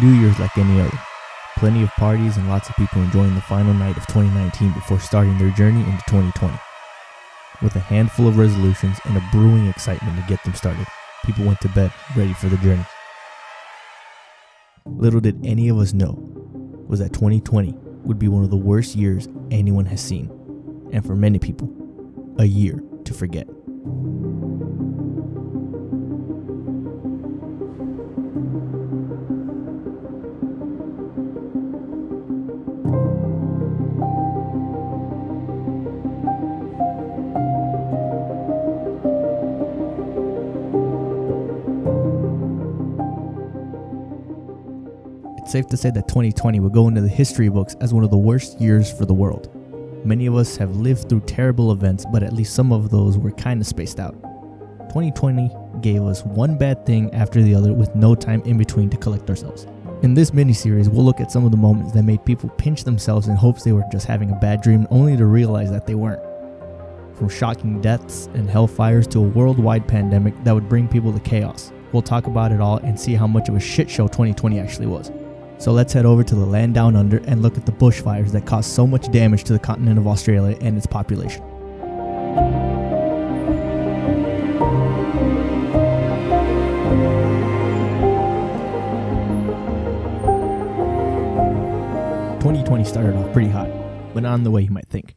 [0.00, 0.98] New Year's like any other.
[1.56, 5.38] Plenty of parties and lots of people enjoying the final night of 2019 before starting
[5.38, 6.58] their journey into 2020.
[7.62, 10.86] With a handful of resolutions and a brewing excitement to get them started,
[11.24, 12.84] people went to bed ready for the journey.
[14.84, 16.14] Little did any of us know
[16.86, 17.74] was that 2020
[18.04, 20.30] would be one of the worst years anyone has seen,
[20.92, 21.72] and for many people,
[22.38, 23.48] a year to forget.
[45.46, 48.10] It's safe to say that 2020 will go into the history books as one of
[48.10, 49.48] the worst years for the world.
[50.04, 53.30] Many of us have lived through terrible events, but at least some of those were
[53.30, 54.20] kind of spaced out.
[54.88, 55.48] 2020
[55.82, 59.30] gave us one bad thing after the other with no time in between to collect
[59.30, 59.68] ourselves.
[60.02, 62.82] In this mini series, we'll look at some of the moments that made people pinch
[62.82, 65.94] themselves in hopes they were just having a bad dream, only to realize that they
[65.94, 66.22] weren't.
[67.16, 71.70] From shocking deaths and hellfires to a worldwide pandemic that would bring people to chaos.
[71.92, 74.88] We'll talk about it all and see how much of a shit show 2020 actually
[74.88, 75.12] was.
[75.58, 78.46] So let's head over to the land down under and look at the bushfires that
[78.46, 81.42] caused so much damage to the continent of Australia and its population.
[92.40, 93.68] Twenty twenty started off pretty hot,
[94.14, 95.16] but not in the way you might think.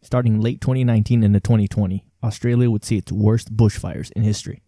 [0.00, 4.62] Starting late 2019 into 2020, Australia would see its worst bushfires in history.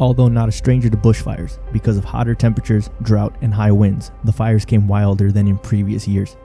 [0.00, 4.32] Although not a stranger to bushfires, because of hotter temperatures, drought, and high winds, the
[4.32, 6.36] fires came wilder than in previous years,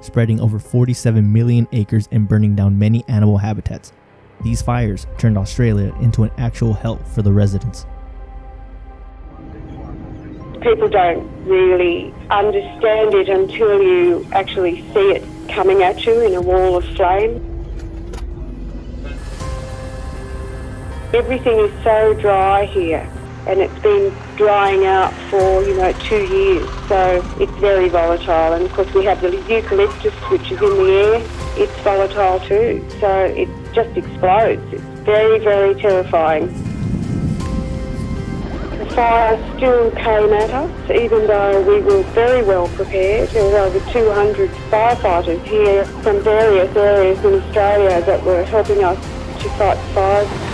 [0.00, 3.92] spreading over 47 million acres and burning down many animal habitats.
[4.42, 7.86] These fires turned Australia into an actual hell for the residents.
[10.60, 16.40] People don't really understand it until you actually see it coming at you in a
[16.40, 17.49] wall of flame.
[21.12, 23.04] Everything is so dry here
[23.48, 26.68] and it's been drying out for, you know, two years.
[26.86, 28.52] So it's very volatile.
[28.52, 31.22] And of course we have the eucalyptus which is in the air.
[31.56, 32.86] It's volatile too.
[33.00, 34.62] So it just explodes.
[34.72, 36.46] It's very, very terrifying.
[38.78, 43.30] The fire still came at us even though we were very well prepared.
[43.30, 48.96] There were over 200 firefighters here from various areas in Australia that were helping us
[49.42, 50.49] to fight fires.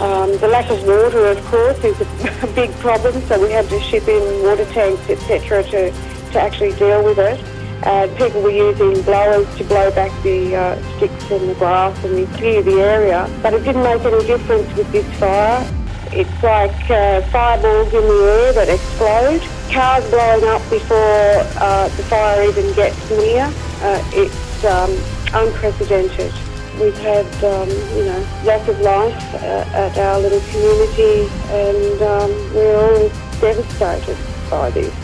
[0.00, 3.78] Um, the lack of water, of course, is a big problem, so we had to
[3.80, 5.92] ship in water tanks, etc., to,
[6.32, 7.38] to actually deal with it.
[7.84, 12.26] And people were using blowers to blow back the uh, sticks and the grass and
[12.34, 13.28] clear the area.
[13.42, 15.70] But it didn't make any difference with this fire.
[16.12, 22.02] It's like uh, fireballs in the air that explode, cars blowing up before uh, the
[22.04, 23.44] fire even gets near.
[23.82, 24.90] Uh, it's um,
[25.34, 26.32] unprecedented.
[26.80, 32.54] We've had, um, you know, loss of life uh, at our little community, and um,
[32.54, 33.08] we're all
[33.38, 34.16] devastated
[34.48, 34.94] by this.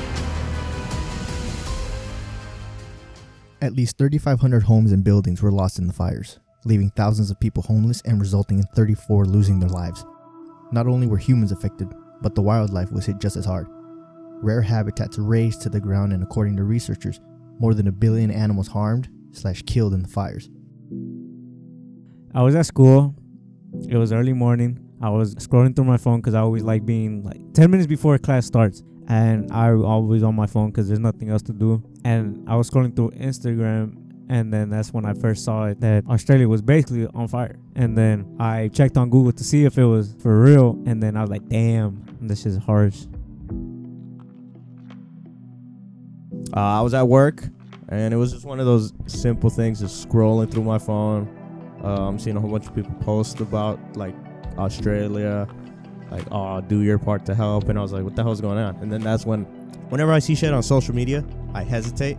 [3.61, 7.63] At least 3,500 homes and buildings were lost in the fires, leaving thousands of people
[7.63, 10.03] homeless and resulting in 34 losing their lives.
[10.73, 11.93] Not only were humans affected,
[12.23, 13.67] but the wildlife was hit just as hard.
[14.43, 17.21] Rare habitats razed to the ground, and according to researchers,
[17.59, 20.49] more than a billion animals harmed slash killed in the fires.
[22.37, 23.15] I was at school.
[23.89, 24.79] It was early morning.
[25.01, 28.19] I was scrolling through my phone because I always like being like 10 minutes before
[28.19, 28.83] class starts.
[29.09, 31.83] And I always on my phone because there's nothing else to do.
[32.05, 34.03] And I was scrolling through Instagram.
[34.29, 37.57] And then that's when I first saw it that Australia was basically on fire.
[37.75, 40.79] And then I checked on Google to see if it was for real.
[40.85, 43.07] And then I was like, damn, this is harsh.
[46.55, 47.45] Uh, I was at work,
[47.89, 51.46] and it was just one of those simple things, just scrolling through my phone.
[51.83, 54.15] Um, I'm seeing a whole bunch of people post about like
[54.59, 55.47] Australia,
[56.11, 58.59] like oh, do your part to help, and I was like, what the hell's going
[58.59, 58.77] on?
[58.77, 59.45] And then that's when,
[59.91, 61.25] whenever I see shit on social media,
[61.55, 62.19] I hesitate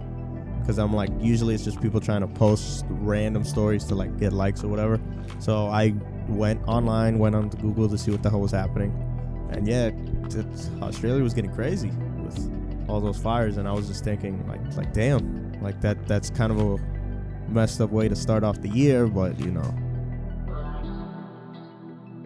[0.59, 4.33] because I'm like, usually it's just people trying to post random stories to like get
[4.33, 4.99] likes or whatever.
[5.39, 5.93] So I
[6.27, 8.91] went online, went on to Google to see what the hell was happening,
[9.51, 9.91] and yeah,
[10.81, 14.93] Australia was getting crazy with all those fires, and I was just thinking like, like
[14.93, 16.96] damn, like that that's kind of a
[17.49, 19.73] messed up way to start off the year, but you know.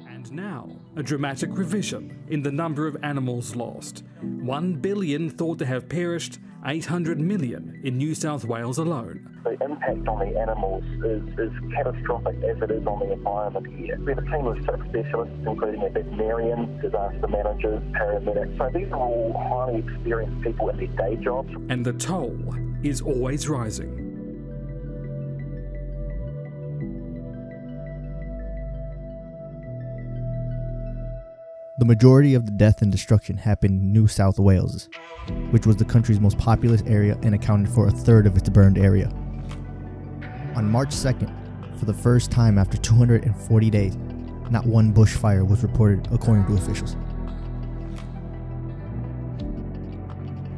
[0.09, 4.03] And now, a dramatic revision in the number of animals lost.
[4.21, 9.39] One billion thought to have perished, 800 million in New South Wales alone.
[9.44, 13.97] The impact on the animals is, is catastrophic as it is on the environment here.
[14.00, 18.57] We have a team of six specialists, including a veterinarian, disaster managers, paramedics.
[18.57, 21.50] So these are all highly experienced people in their day jobs.
[21.69, 22.38] And the toll
[22.83, 24.10] is always rising.
[31.91, 34.88] Majority of the death and destruction happened in New South Wales,
[35.49, 38.77] which was the country's most populous area and accounted for a third of its burned
[38.77, 39.07] area.
[40.55, 41.29] On March 2nd,
[41.77, 43.97] for the first time after 240 days,
[44.49, 46.95] not one bushfire was reported according to officials.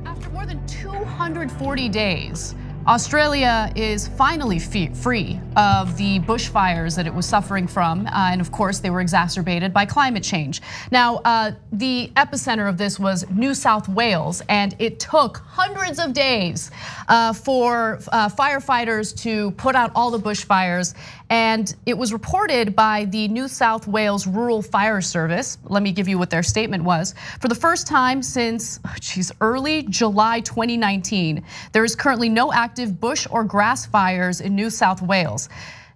[0.06, 2.53] After more than 240 days,
[2.85, 8.06] Australia is finally free of the bushfires that it was suffering from.
[8.07, 10.62] Uh, and of course, they were exacerbated by climate change.
[10.91, 16.12] Now, uh, the epicenter of this was New South Wales, and it took hundreds of
[16.12, 16.71] days
[17.07, 20.94] uh, for firefighters to put out all the bushfires.
[21.30, 25.57] And it was reported by the New South Wales Rural Fire Service.
[25.63, 27.15] Let me give you what their statement was.
[27.39, 33.27] For the first time since, geez, early July 2019, there is currently no active bush
[33.29, 35.47] or grass fires in New South Wales.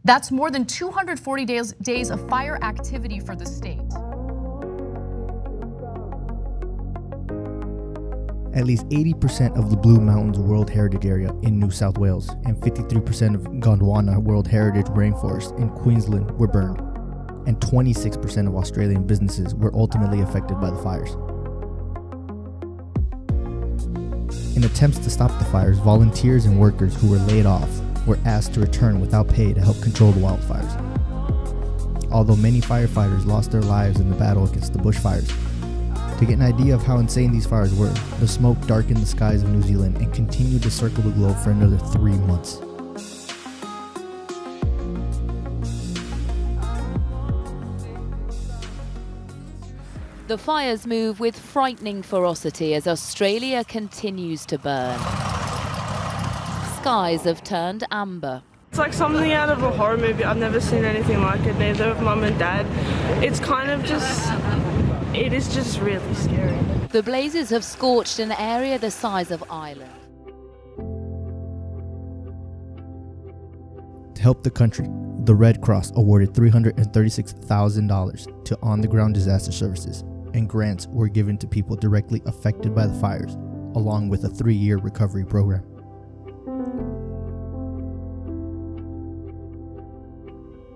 [0.06, 3.80] That's more than 240 days, days of fire activity for the state.
[8.56, 12.56] At least 80% of the Blue Mountains World Heritage Area in New South Wales and
[12.58, 16.80] 53% of Gondwana World Heritage Rainforest in Queensland were burned,
[17.48, 21.18] and 26% of Australian businesses were ultimately affected by the fires.
[24.58, 27.70] In attempts to stop the fires, volunteers and workers who were laid off
[28.08, 32.12] were asked to return without pay to help control the wildfires.
[32.12, 35.28] Although many firefighters lost their lives in the battle against the bushfires,
[36.18, 39.44] to get an idea of how insane these fires were, the smoke darkened the skies
[39.44, 42.60] of New Zealand and continued to circle the globe for another three months.
[50.28, 55.00] The fires move with frightening ferocity as Australia continues to burn.
[56.82, 58.44] Skies have turned amber.
[58.70, 60.26] It's like something out of a horror movie.
[60.26, 62.66] I've never seen anything like it, neither of mum and dad.
[63.24, 64.30] It's kind of just,
[65.16, 66.58] it is just really scary.
[66.90, 69.94] The blazes have scorched an area the size of Ireland.
[74.16, 74.90] To help the country,
[75.24, 80.04] the Red Cross awarded $336,000 to on the ground disaster services,
[80.38, 83.34] and grants were given to people directly affected by the fires,
[83.76, 85.64] along with a three year recovery program.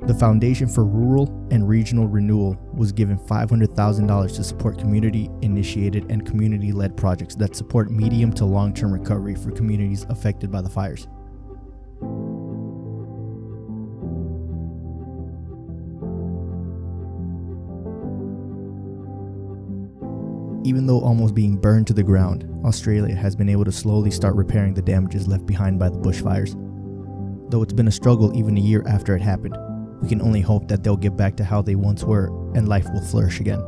[0.07, 6.25] The Foundation for Rural and Regional Renewal was given $500,000 to support community initiated and
[6.25, 10.69] community led projects that support medium to long term recovery for communities affected by the
[10.69, 11.07] fires.
[20.63, 24.35] Even though almost being burned to the ground, Australia has been able to slowly start
[24.35, 26.51] repairing the damages left behind by the bushfires.
[27.49, 29.57] Though it's been a struggle even a year after it happened,
[30.01, 32.87] we can only hope that they'll get back to how they once were and life
[32.93, 33.59] will flourish again.